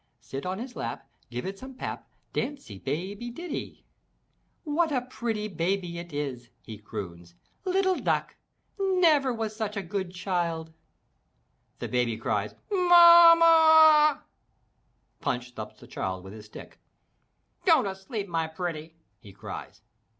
Sit 0.19 0.47
on 0.47 0.57
his 0.57 0.75
lap, 0.75 1.07
Give 1.29 1.45
it 1.45 1.59
some 1.59 1.75
pap; 1.75 2.09
Dancy, 2.33 2.79
baby, 2.79 3.29
diddy'' 3.29 3.85
"What 4.63 4.91
a 4.91 5.01
pretty 5.01 5.47
baby 5.47 5.99
it 5.99 6.11
is," 6.11 6.49
he 6.63 6.79
croons, 6.79 7.35
"little 7.65 7.95
duck! 7.99 8.35
Never 8.79 9.31
was 9.31 9.55
such 9.55 9.77
a 9.77 9.83
good 9.83 10.11
child!" 10.11 10.73
The 11.77 11.87
Baby 11.87 12.17
cries, 12.17 12.55
"Mama 12.71 12.87
a 13.45 14.13
a 14.15 14.15
a!" 14.15 14.23
Punch 15.19 15.51
thumps 15.51 15.79
the 15.79 15.85
child 15.85 16.23
with 16.23 16.33
his 16.33 16.45
stick. 16.47 16.79
"Go 17.67 17.83
to 17.83 17.93
sleep, 17.93 18.27
my 18.27 18.47
pretty!" 18.47 18.95
he 19.19 19.31
cries. 19.31 19.83